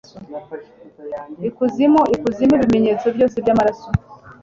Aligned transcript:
ikuzimu 1.49 2.01
ikuzimu 2.15 2.53
ibimenyetso 2.57 3.07
byose 3.15 3.35
byamaraso 3.43 3.87